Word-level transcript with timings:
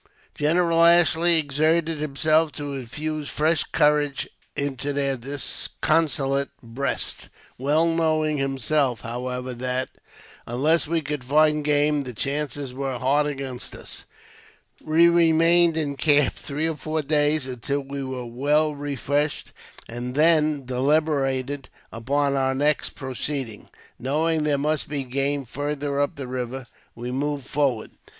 General 0.33 0.83
Ashley 0.83 1.37
exerted 1.37 1.99
himself 1.99 2.51
to 2.53 2.73
infuse 2.73 3.29
fresh 3.29 3.63
courage 3.65 4.27
into 4.55 4.93
their 4.93 5.15
disconsolate 5.15 6.49
breasts, 6.63 7.29
well 7.59 7.85
knowing 7.85 8.37
himself,. 8.37 9.01
however, 9.01 9.53
that, 9.53 9.89
unless 10.47 10.87
we 10.87 11.01
could 11.01 11.23
find 11.23 11.63
game, 11.63 12.01
the 12.01 12.15
chances 12.15 12.73
were 12.73 12.97
hard 12.97 13.27
against 13.27 13.75
us. 13.75 14.05
We 14.83 15.07
remained 15.07 15.77
in 15.77 15.95
camp 15.97 16.33
three 16.33 16.67
or 16.67 16.75
four 16.77 17.03
days, 17.03 17.45
until 17.45 17.81
we 17.81 18.01
were 18.03 18.25
well' 18.25 18.73
refreshed, 18.73 19.51
and 19.87 20.15
then 20.15 20.65
deliberated 20.65 21.69
upon 21.91 22.35
our 22.35 22.55
next 22.55 22.95
proceeding 22.95 23.69
Knowing 23.99 24.45
there 24.45 24.57
must 24.57 24.89
be 24.89 25.03
game 25.03 25.45
farther 25.45 26.01
up 26.01 26.15
the 26.15 26.25
river, 26.25 26.65
we 26.95 27.11
moved 27.11 27.45
forward. 27.45 27.91